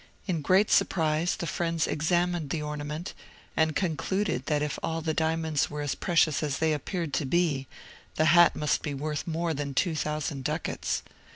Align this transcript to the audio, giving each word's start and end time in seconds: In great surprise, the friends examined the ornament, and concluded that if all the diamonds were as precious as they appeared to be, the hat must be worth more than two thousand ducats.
In 0.25 0.41
great 0.41 0.71
surprise, 0.71 1.35
the 1.35 1.45
friends 1.45 1.85
examined 1.85 2.49
the 2.49 2.59
ornament, 2.63 3.13
and 3.55 3.75
concluded 3.75 4.47
that 4.47 4.63
if 4.63 4.79
all 4.81 5.01
the 5.01 5.13
diamonds 5.13 5.69
were 5.69 5.81
as 5.81 5.93
precious 5.93 6.41
as 6.41 6.57
they 6.57 6.73
appeared 6.73 7.13
to 7.13 7.25
be, 7.27 7.67
the 8.15 8.25
hat 8.33 8.55
must 8.55 8.81
be 8.81 8.95
worth 8.95 9.27
more 9.27 9.53
than 9.53 9.75
two 9.75 9.93
thousand 9.93 10.43
ducats. 10.43 11.03